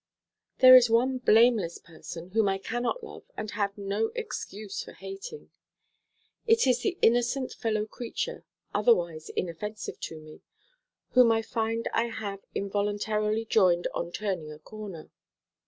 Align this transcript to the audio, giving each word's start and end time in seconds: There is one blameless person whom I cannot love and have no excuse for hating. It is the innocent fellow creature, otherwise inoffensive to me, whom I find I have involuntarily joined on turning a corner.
There 0.61 0.75
is 0.75 0.89
one 0.89 1.19
blameless 1.19 1.77
person 1.77 2.31
whom 2.31 2.49
I 2.49 2.57
cannot 2.57 3.03
love 3.03 3.21
and 3.37 3.51
have 3.51 3.77
no 3.77 4.07
excuse 4.15 4.81
for 4.83 4.93
hating. 4.93 5.51
It 6.47 6.65
is 6.65 6.79
the 6.81 6.97
innocent 7.03 7.53
fellow 7.53 7.85
creature, 7.85 8.43
otherwise 8.73 9.29
inoffensive 9.29 9.99
to 9.99 10.19
me, 10.19 10.41
whom 11.11 11.31
I 11.31 11.43
find 11.43 11.87
I 11.93 12.05
have 12.05 12.39
involuntarily 12.55 13.45
joined 13.45 13.87
on 13.93 14.11
turning 14.11 14.51
a 14.51 14.57
corner. 14.57 15.11